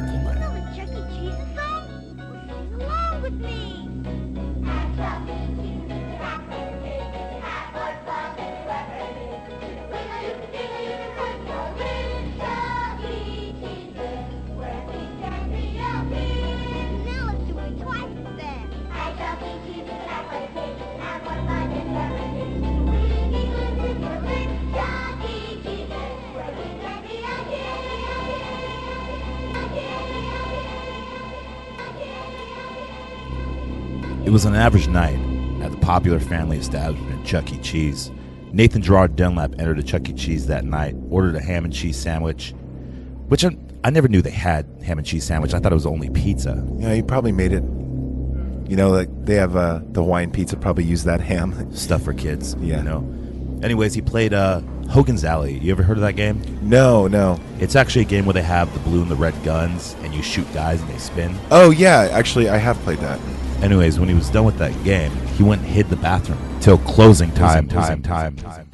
[34.67, 35.17] average night
[35.63, 37.59] at the popular family establishment Chuck E.
[37.59, 38.11] Cheese.
[38.51, 40.13] Nathan Jerard Dunlap entered a Chuck E.
[40.13, 42.53] Cheese that night, ordered a ham and cheese sandwich,
[43.29, 45.55] which I, I never knew they had ham and cheese sandwich.
[45.55, 46.67] I thought it was only pizza.
[46.79, 47.63] Yeah, he probably made it.
[48.69, 50.57] You know, like they have uh, the Hawaiian pizza.
[50.57, 51.73] Probably use that ham.
[51.73, 52.57] Stuff for kids.
[52.59, 52.79] Yeah.
[52.79, 53.61] You know.
[53.63, 55.61] Anyways, he played uh, Hogan's Alley.
[55.61, 56.43] You ever heard of that game?
[56.61, 57.39] No, no.
[57.61, 60.25] It's actually a game where they have the blue and the red guns, and you
[60.25, 61.39] shoot guys and they spin.
[61.53, 63.21] Oh yeah, actually, I have played that.
[63.63, 66.79] Anyways, when he was done with that game, he went and hid the bathroom till
[66.79, 67.69] closing time.
[67.69, 68.03] Time.
[68.03, 68.37] Time.
[68.37, 68.37] Time.
[68.37, 68.67] Time.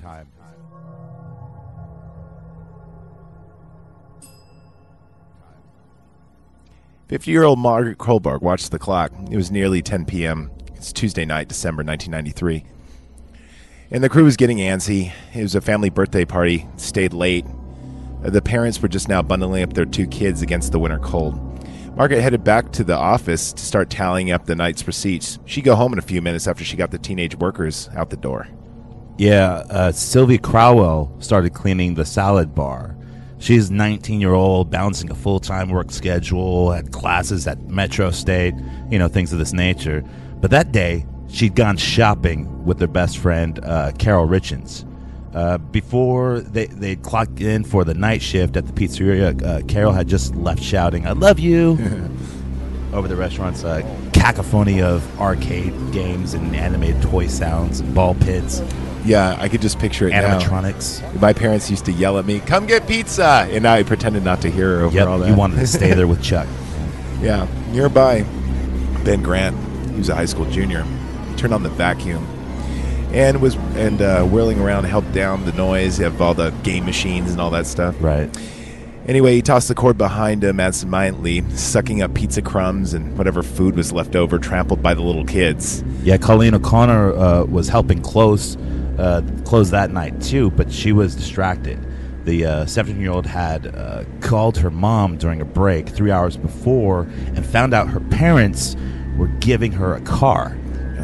[7.12, 9.12] 50 year old Margaret Kohlberg watched the clock.
[9.30, 10.50] It was nearly 10 p.m.
[10.74, 12.64] It's Tuesday night, December 1993.
[13.90, 15.12] And the crew was getting antsy.
[15.34, 17.44] It was a family birthday party, stayed late.
[18.22, 21.51] The parents were just now bundling up their two kids against the winter cold.
[21.94, 25.38] Margaret headed back to the office to start tallying up the night's receipts.
[25.44, 28.16] She'd go home in a few minutes after she got the teenage workers out the
[28.16, 28.48] door.
[29.18, 32.96] Yeah, uh, Sylvia Crowell started cleaning the salad bar.
[33.38, 38.54] She's 19 year old, balancing a full time work schedule, had classes at Metro State,
[38.90, 40.02] you know, things of this nature.
[40.40, 44.88] But that day, she'd gone shopping with her best friend, uh, Carol Richens.
[45.34, 49.92] Uh, before they they clocked in for the night shift at the pizzeria, uh, Carol
[49.92, 51.78] had just left shouting, "I love you."
[52.92, 53.80] over the restaurant's uh,
[54.12, 58.60] cacophony of arcade games and animated toy sounds and ball pits,
[59.06, 60.38] Yeah, I could just picture it now.
[60.38, 61.18] animatronics.
[61.18, 64.50] My parents used to yell at me, "Come get pizza," and I pretended not to
[64.50, 65.28] hear her over Yep, all that.
[65.30, 66.46] you wanted to stay there with Chuck.
[67.22, 68.26] Yeah, nearby,
[69.04, 69.56] Ben Grant,
[69.92, 70.84] he was a high school junior.
[71.30, 72.26] He turned on the vacuum
[73.12, 77.30] and was and uh, whirling around helped down the noise of all the game machines
[77.30, 77.94] and all that stuff.
[78.00, 78.30] Right.
[79.06, 83.74] Anyway, he tossed the cord behind him absentmindedly, sucking up pizza crumbs and whatever food
[83.74, 85.82] was left over, trampled by the little kids.
[86.04, 88.56] Yeah, Colleen O'Connor uh, was helping close
[88.98, 91.78] uh, close that night too, but she was distracted.
[92.24, 97.02] The 17 year old had uh, called her mom during a break three hours before
[97.34, 98.76] and found out her parents
[99.16, 100.56] were giving her a car.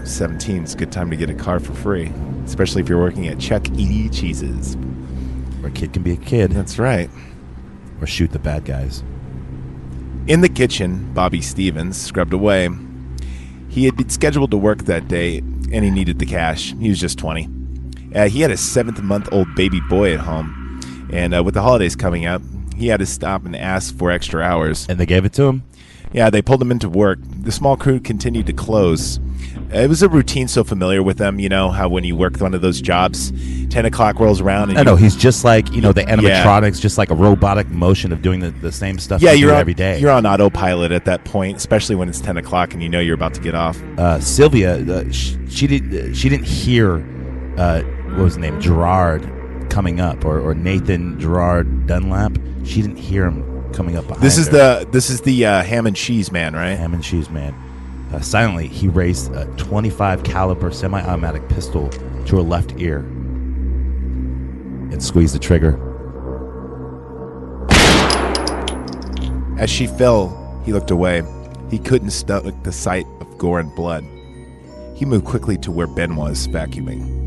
[0.09, 2.11] You 17 is a good time to get a car for free,
[2.47, 4.09] especially if you're working at Chuck E.
[4.09, 4.75] Cheese's.
[5.61, 7.11] Where a kid can be a kid That's right.
[8.01, 9.05] or shoot the bad guys.
[10.27, 12.71] In the kitchen, Bobby Stephens scrubbed away.
[13.69, 16.75] He had been scheduled to work that day, and he needed the cash.
[16.81, 17.47] He was just 20.
[18.15, 20.81] Uh, he had a seventh month old baby boy at home,
[21.13, 22.41] and uh, with the holidays coming up,
[22.75, 24.87] he had to stop and ask for extra hours.
[24.89, 25.65] And they gave it to him?
[26.13, 27.19] Yeah, they pulled him into work.
[27.23, 29.21] The small crew continued to close.
[29.71, 32.55] It was a routine so familiar with them, you know, how when you work one
[32.55, 33.31] of those jobs,
[33.69, 36.17] 10 o'clock rolls around and I you know he's just like you know the Yeah.
[36.17, 39.21] animatronics, just like a robotic motion of doing the, the same stuff.
[39.21, 39.99] yeah, you you're on, every day.
[40.01, 43.15] You're on autopilot at that point, especially when it's 10 o'clock and you know you're
[43.15, 43.79] about to get off.
[43.99, 47.05] uh, Sylvia, uh, sh- she did she didn't hear
[47.59, 49.31] uh, what was his name Jerard
[49.69, 52.39] coming up or, or Nathan Jerard Dunlap.
[52.65, 54.23] She didn't hear him coming up behind.
[54.23, 54.85] This is her.
[54.85, 56.77] the this is the uh, ham and cheese man, right?
[56.77, 57.55] ham and cheese man.
[58.13, 61.91] Uh, silently, he raised a 25 caliber semi-automatic pistol
[62.27, 63.01] to her left ear
[64.91, 65.79] and squeezed the trigger.
[69.59, 71.23] As she fell, he looked away.
[71.71, 74.05] He couldn't stomach the sight of gore and blood.
[74.95, 77.18] He moved quickly to where Ben was vacuuming.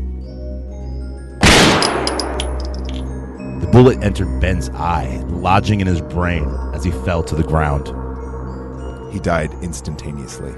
[3.72, 7.88] Bullet entered Ben's eye, lodging in his brain as he fell to the ground.
[9.10, 10.52] He died instantaneously.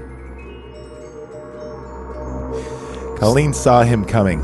[3.17, 4.41] Colleen saw him coming.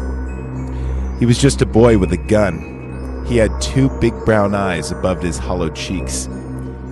[1.19, 3.25] He was just a boy with a gun.
[3.27, 6.27] He had two big brown eyes above his hollow cheeks,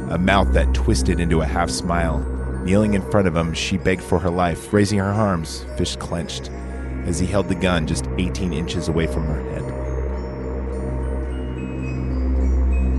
[0.10, 2.20] a mouth that twisted into a half smile.
[2.66, 6.50] Kneeling in front of him, she begged for her life, raising her arms, fist clenched,
[7.06, 9.59] as he held the gun just 18 inches away from her head.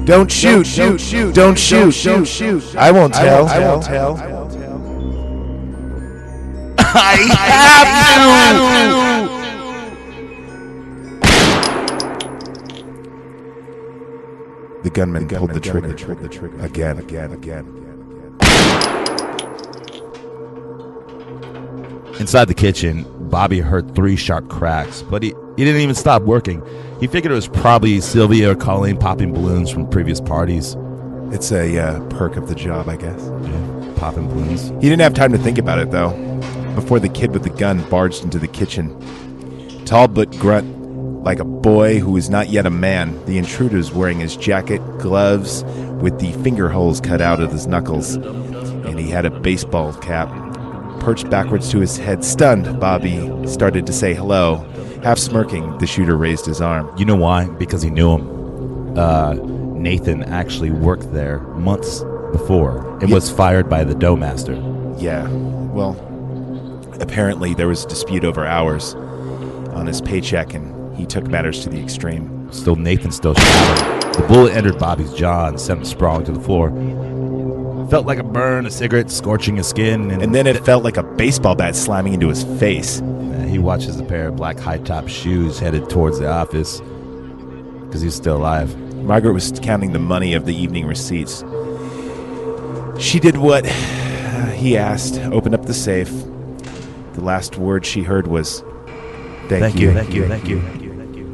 [0.04, 0.66] Don't shoot!
[0.76, 1.34] Don't shoot!
[1.34, 1.94] Don't shoot!
[2.02, 2.76] Don't shoot!
[2.76, 3.48] I won't tell.
[3.48, 4.16] I won't tell.
[6.78, 8.00] I have to.
[14.82, 17.76] The gunman pulled the trigger, the trigger again, again, again.
[22.18, 26.62] Inside the kitchen, Bobby heard three sharp cracks, but he, he didn't even stop working.
[27.00, 30.76] He figured it was probably Sylvia or Colleen popping balloons from previous parties.
[31.32, 33.30] It's a uh, perk of the job, I guess.
[33.42, 34.68] Yeah, popping balloons.
[34.68, 36.10] He didn't have time to think about it, though,
[36.74, 38.94] before the kid with the gun barged into the kitchen.
[39.86, 43.92] Tall but grunt, like a boy who is not yet a man, the intruder was
[43.92, 45.64] wearing his jacket, gloves,
[46.02, 50.28] with the finger holes cut out of his knuckles, and he had a baseball cap.
[51.00, 54.66] Perched backwards to his head, stunned, Bobby started to say hello.
[55.02, 56.90] Half smirking, the shooter raised his arm.
[56.96, 57.46] You know why?
[57.46, 58.98] Because he knew him.
[58.98, 62.00] Uh, Nathan actually worked there months
[62.32, 63.14] before and Yeah.
[63.14, 64.54] was fired by the dough master.
[64.98, 65.96] Yeah, well,
[67.00, 68.94] Apparently, there was a dispute over hours
[69.72, 72.48] on his paycheck, and he took matters to the extreme.
[72.52, 74.10] Still, Nathan still shouting.
[74.20, 76.68] The bullet entered Bobby's jaw and sent him sprawling to the floor.
[77.88, 80.98] Felt like a burn, a cigarette scorching his skin, and, And then it felt like
[80.98, 83.00] a baseball bat slamming into his face.
[83.50, 86.80] Uh, he watches a pair of black high top shoes headed towards the office
[87.84, 88.76] because he's still alive.
[88.96, 91.42] Margaret was counting the money of the evening receipts.
[92.98, 93.66] She did what
[94.54, 96.10] he asked, opened up the safe.
[97.14, 98.60] The last word she heard was,
[99.48, 101.26] Thank, Thank you, thank you, thank you, thank you, thank you.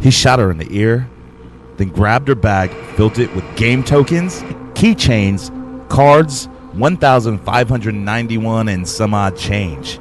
[0.00, 1.08] He shot her in the ear,
[1.76, 4.42] then grabbed her bag, filled it with game tokens,
[4.74, 5.56] keychains,
[5.92, 9.98] cards, 1,591 and some odd change.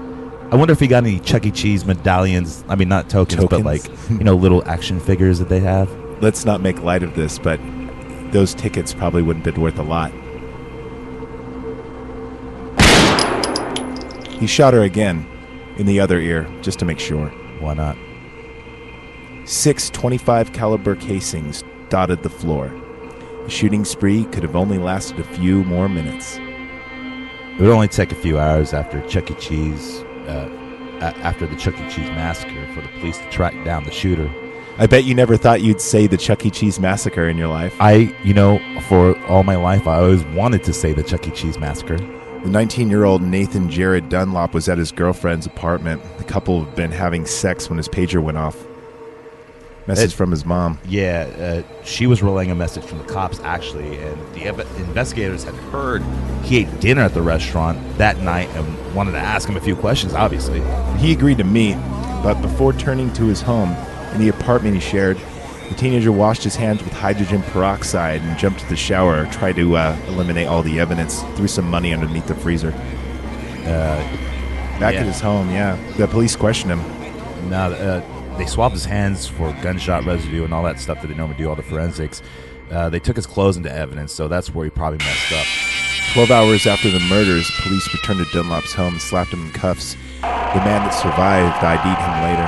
[0.50, 1.52] I wonder if he got any Chuck E.
[1.52, 2.64] Cheese medallions.
[2.70, 5.92] I mean, not tokens, but like, you know, little action figures that they have.
[6.22, 7.60] Let's not make light of this, but
[8.32, 10.14] those tickets probably wouldn't have been worth a lot.
[14.40, 15.28] He shot her again
[15.76, 17.28] in the other ear, just to make sure.
[17.60, 17.98] Why not?
[19.46, 22.72] Six 25 caliber casings dotted the floor.
[23.44, 26.38] The shooting spree could have only lasted a few more minutes.
[26.38, 29.34] It would only take a few hours after Chuck E.
[29.36, 30.50] Cheese, uh,
[31.02, 31.90] after the Chuck E.
[31.90, 34.32] Cheese massacre, for the police to track down the shooter.
[34.78, 36.50] I bet you never thought you'd say the Chuck E.
[36.50, 37.76] Cheese massacre in your life.
[37.80, 41.32] I, you know, for all my life, I always wanted to say the Chuck E.
[41.32, 41.98] Cheese massacre.
[41.98, 46.02] The 19 year old Nathan Jerard Dunlap was at his girlfriend's apartment.
[46.18, 48.58] The couple had been having sex when his pager went off.
[49.92, 50.78] Message It- from his mom.
[50.88, 54.48] Yeah, uh, she was relaying a message from the cops actually, and the
[54.80, 56.02] investigators had heard
[56.44, 59.76] he ate dinner at the restaurant that night and wanted to ask him a few
[59.76, 60.14] questions.
[60.14, 60.62] Obviously,
[60.98, 61.78] He agreed to meet,
[62.24, 63.76] but before turning to his home
[64.14, 65.18] in the apartment he shared,
[65.70, 69.76] the teenager washed his hands with hydrogen peroxide and jumped to the shower, tried to
[69.78, 72.74] uh, eliminate all the evidence, threw some money underneath the freezer.
[73.66, 74.02] uh,
[74.80, 75.02] Back Yeah.
[75.02, 75.76] at his home, yeah.
[75.98, 76.82] The police questioned him.
[77.50, 78.02] now uh,
[78.38, 81.50] they swabbed his hands for gunshot residue and all that stuff that they normally do,
[81.50, 82.22] all the forensics.
[82.70, 85.46] Uh, they took his clothes into evidence, so that's where he probably messed up.
[86.14, 89.94] Twelve hours after the murders, police returned to Dunlap's home and slapped him in cuffs.
[90.22, 92.48] The man that survived ID'd him later.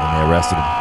[0.00, 0.80] And they arrested him.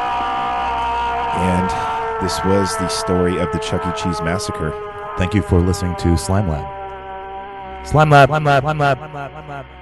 [1.39, 4.02] And this was the story of the Chuck E.
[4.02, 4.72] Cheese massacre.
[5.17, 7.88] Thank you for listening to Slime Lab.
[7.88, 9.79] Slime Lab, Slime Lab, Slime Lab, Slime Lab, Slime Lab.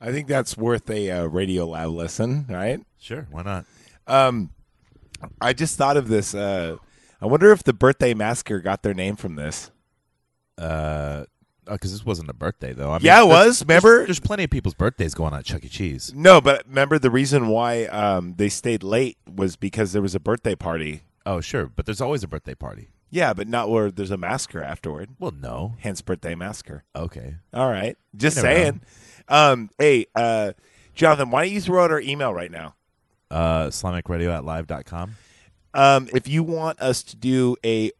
[0.00, 2.80] I think that's worth a uh, Radio Lab listen, right?
[2.98, 3.66] Sure, why not?
[4.06, 4.50] Um,
[5.40, 6.34] I just thought of this.
[6.34, 6.76] Uh,
[7.20, 9.70] I wonder if the birthday massacre got their name from this.
[10.56, 11.24] Uh,
[11.66, 12.90] because this wasn't a birthday though.
[12.90, 13.60] I mean, Yeah, it was.
[13.60, 14.04] there's- Remember?
[14.06, 15.68] there's plenty of people's birthdays going on at Chuck E.
[15.68, 16.12] Cheese.
[16.16, 20.20] No, but remember the reason why um, they stayed late was because there was a
[20.20, 21.02] birthday party.
[21.26, 22.88] Oh, sure, but there's always a birthday party.
[23.10, 25.10] Yeah, but not where there's a massacre afterward.
[25.18, 25.74] Well, no.
[25.80, 26.84] Hence, birthday massacre.
[26.96, 27.36] Okay.
[27.52, 28.80] All right, just saying.
[29.30, 30.52] Um, hey, uh,
[30.94, 32.74] Jonathon, why don't you throw out our email right now?
[33.30, 35.16] Uh, SlimeRecRadio at live.com.
[35.72, 37.92] Um, if you want us to do a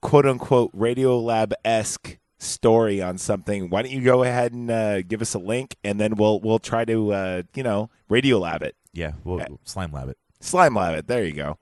[0.00, 5.02] quote unquote Radio Lab esque story on something, why don't you go ahead and uh,
[5.02, 8.62] give us a link, and then we'll we'll try to uh, you know Radio Lab
[8.62, 10.18] it, Yeah, we'll Uh, Slime Lab it.
[10.40, 11.08] Slime Lab it.
[11.08, 11.58] There you go.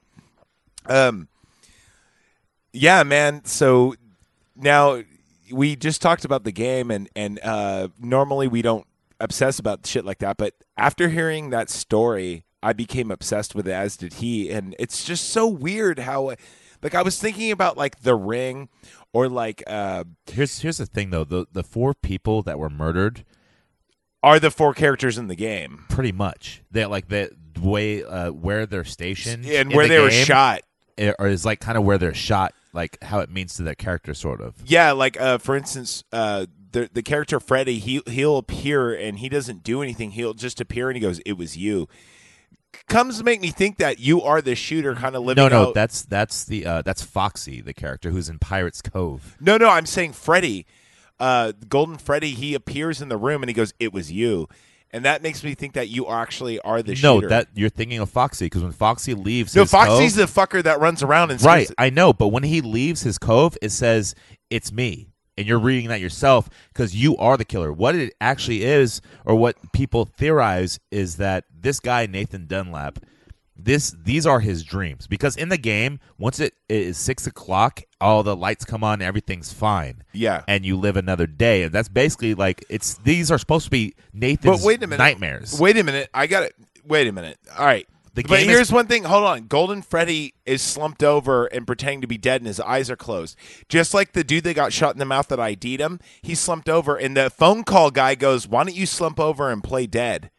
[0.84, 1.28] Um,
[2.74, 3.46] yeah, man.
[3.46, 3.94] So
[4.54, 5.02] now
[5.50, 8.85] we just talked about the game, and and uh, normally we don't
[9.20, 13.72] obsess about shit like that, but after hearing that story, I became obsessed with it,
[13.72, 16.34] as did he, and it's just so weird how,
[16.82, 18.68] like, I was thinking about like The Ring,
[19.12, 21.24] or like, uh, Here's here's the thing though.
[21.24, 23.24] The the four people that were murdered,
[24.22, 28.66] are the four characters in the game, pretty much they like the way uh, where
[28.66, 30.62] they're stationed and where the they were shot.
[31.18, 34.14] or is like kind of where they're shot, like how it means to their character,
[34.14, 34.54] sort of.
[34.66, 36.46] Yeah, like uh, for instance, uh,
[36.76, 40.10] the the character Freddy, he he'll appear and he doesn't do anything.
[40.10, 41.88] He'll just appear and he goes, "It was you."
[42.88, 45.42] Comes to make me think that you are the shooter, kind of living.
[45.42, 49.36] No, no, out- that's that's the uh, that's Foxy, the character who's in Pirates Cove.
[49.40, 49.70] no, no.
[49.70, 50.66] I'm saying Freddy,
[51.18, 52.32] uh, Golden Freddy.
[52.32, 54.46] He appears in the room and he goes, "It was you,"
[54.90, 57.06] and that makes me think that you actually are the shooter.
[57.08, 57.28] no, shooter.
[57.28, 60.78] that you're thinking of Foxy because when Foxy leaves, no, Foxy's cove, the fucker that
[60.78, 61.70] runs around and right.
[61.78, 64.14] I know, but when he leaves his cove, it says
[64.50, 65.08] it's me,
[65.38, 67.72] and you're reading that yourself because you are the killer.
[67.72, 72.98] What it actually is, or what people theorize, is that this guy Nathan Dunlap
[73.58, 78.22] This these are his dreams because in the game, once it is six o'clock, all
[78.22, 80.02] the lights come on, everything's fine.
[80.12, 80.42] Yeah.
[80.46, 82.94] and you live another day, and that's basically like it's.
[82.98, 84.98] These are supposed to be Nathan's But wait a minute.
[85.02, 85.58] nightmares.
[85.58, 86.10] Wait a minute.
[86.12, 86.54] I got it.
[86.86, 87.38] Wait a minute.
[87.58, 87.88] All right.
[88.16, 89.04] The but game here's is- one thing.
[89.04, 89.46] Hold on.
[89.46, 93.36] Golden Freddy is slumped over and pretending to be dead, and his eyes are closed.
[93.68, 96.68] Just like the dude that got shot in the mouth that ID'd him, he's slumped
[96.68, 100.30] over, and the phone call guy goes, "Why don't you slump over and play dead?"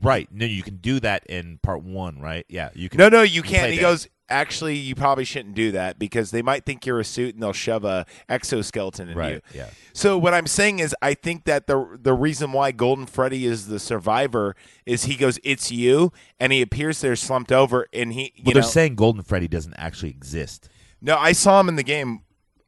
[0.00, 0.28] Right?
[0.30, 2.44] No, you can do that in part one, right?
[2.48, 2.98] Yeah, you can.
[2.98, 3.70] No, no, you can can't.
[3.70, 3.82] He dead.
[3.82, 7.42] goes, "Actually, you probably shouldn't do that because they might think you're a suit, and
[7.42, 9.70] they'll shove a exoskeleton in Right, you." yeah.
[9.92, 13.66] So what I'm saying is, I think that the the reason why Golden Freddy is
[13.68, 14.54] the survivor
[14.84, 18.54] is he goes, "It's you," and he appears there slumped over, and he, you Well,
[18.54, 20.68] they're saying Golden Freddy doesn't actually exist.
[21.00, 22.20] no, I saw him in the game,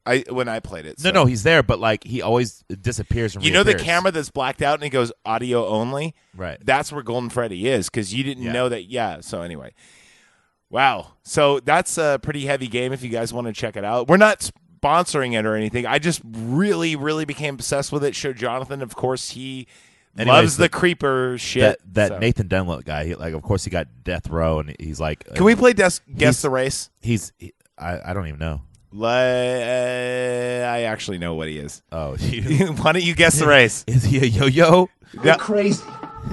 [0.06, 0.98] I when I played it.
[1.00, 4.11] No, so- no, he's there, but like he always disappears and You know the camera
[4.11, 6.14] that's blacked out and it goes audio only.
[6.34, 6.59] Right.
[6.64, 8.52] That's where Golden Freddy is because you didn't Yeah.
[8.52, 8.84] know that.
[8.84, 9.20] Yeah.
[9.20, 9.72] So anyway,
[10.71, 11.12] wow.
[11.23, 12.93] So that's a pretty heavy game.
[12.93, 14.51] If you guys want to check it out, we're not
[14.83, 15.87] sponsoring it or anything.
[15.87, 18.14] I just really, really became obsessed with it.
[18.14, 19.66] Show Jonathon, of course, he
[20.16, 21.62] Anyways, loves the, the- creeper shit.
[21.62, 22.19] that that so.
[22.19, 23.05] Nathan Dunlap guy.
[23.07, 25.73] He, like, of course, he got death row, and he's like, Can we uh, play
[25.73, 26.91] Des- Guess the Race?
[27.01, 27.33] He's.
[27.39, 28.62] He, I I don't even know.
[28.91, 31.83] Le- uh, I actually know what he is.
[31.93, 33.85] Oh, Why don't you guess the race?
[33.87, 34.89] is he a yo-yo?
[35.23, 35.83] Yeah, crazy.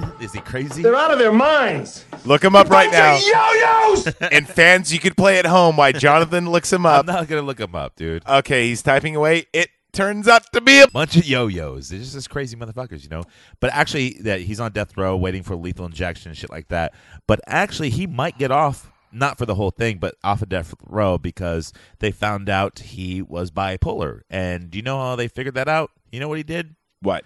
[0.20, 0.82] Is he crazy?
[0.82, 2.04] They're out of their minds.
[2.24, 3.16] look him up right now.
[3.16, 4.06] Yo-yos!
[4.20, 7.00] and fans, you could play at home while Jonathon looks him up.
[7.00, 8.26] I'm not gonna look him up, dude.
[8.26, 9.46] Okay, he's typing away.
[9.52, 11.88] It turns out to be a bunch of yo-yos.
[11.88, 13.24] They're just this crazy motherfuckers, you know.
[13.60, 16.94] But actually, that he's on death row, waiting for lethal injection and shit like that.
[17.26, 20.74] But actually, he might get off, not for the whole thing, but off of death
[20.86, 24.22] row because they found out he was bipolar.
[24.28, 25.90] And do you know how they figured that out?
[26.10, 26.74] You know what he did?
[27.02, 27.24] what?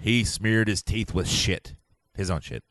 [0.00, 1.74] He smeared his teeth with shit,
[2.14, 2.62] his own shit.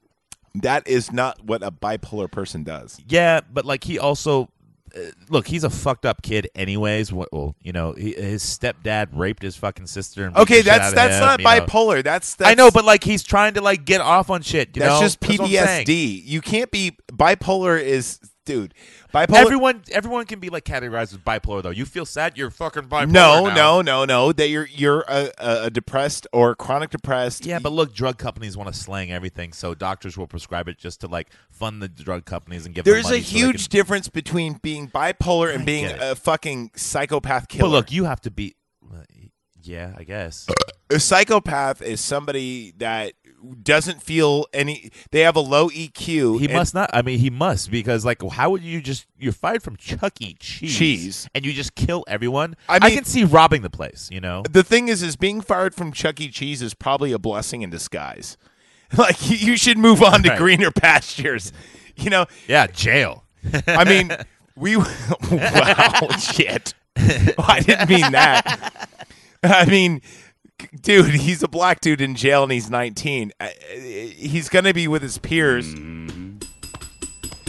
[0.55, 2.99] That is not what a bipolar person does.
[3.07, 4.49] Yeah, but like he also.
[4.95, 7.11] Uh, look, he's a fucked up kid, anyways.
[7.11, 7.34] What?
[7.34, 10.24] Well, you know, he, his stepdad raped his fucking sister.
[10.26, 11.65] And Okay, the shit out that's that's him, not know.
[11.65, 12.03] bipolar.
[12.03, 14.76] That's, that's I know, but like he's trying to like get off on shit.
[14.76, 14.99] You that's know?
[15.01, 15.88] just That's what I'm saying.
[15.88, 16.21] PTSD.
[16.26, 17.82] You can't be bipolar.
[17.82, 18.74] Is dude
[19.14, 19.38] bipolar?
[19.38, 21.70] Everyone, everyone can be like categorized as bipolar though.
[21.70, 23.12] You feel sad, you're fucking bipolar.
[23.12, 23.56] no, now.
[23.56, 24.32] no, no, no.
[24.32, 27.46] That you're you're a, a, depressed or chronic depressed.
[27.46, 31.02] Yeah, but look, drug companies want to slang everything, so doctors will prescribe it just
[31.02, 32.86] to like fund the drug companies and give.
[32.86, 36.72] them there's a so huge can- difference between being bipolar and I being a fucking
[36.76, 37.70] psychopath killer.
[37.70, 38.56] But look, you have to be.
[39.66, 40.46] Yeah, I guess.
[40.89, 43.14] a psychopath is somebody that
[43.62, 44.89] doesn't feel any.
[45.12, 46.39] They have a low EQ.
[46.39, 46.89] He and- must not.
[46.94, 49.06] I mean, he must because, like, how would you just?
[49.20, 50.36] You're fired from Chuck E.
[50.39, 51.30] Cheese, Cheese.
[51.36, 52.56] and you just kill everyone.
[52.70, 54.10] I I, can see robbing the place.
[54.12, 56.30] You know, the thing is, is being fired from Chuck E.
[56.30, 58.38] Cheese is probably a blessing in disguise.
[58.96, 60.38] Like you- you should move on to Right.
[60.38, 61.52] greener pastures.
[61.96, 63.24] You know, yeah, jail.
[63.68, 64.16] I mean,
[64.56, 64.78] we
[65.32, 66.74] wow shit.
[66.98, 68.89] I didn't mean that.
[69.44, 70.02] I mean,
[70.82, 73.32] dude, he's a black dude in jail and he's 19.
[73.39, 75.74] Uh, he's going to be with his peers.
[75.74, 76.38] Mm-hmm.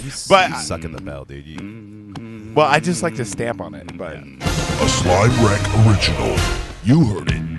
[0.02, 1.46] He's, but sucking the bell, dude.
[1.46, 2.54] You, mm-hmm.
[2.54, 6.36] well, I just like to stamp on it, but a Slime Rec original.
[6.84, 7.54] You heard it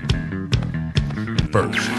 [1.51, 1.89] first.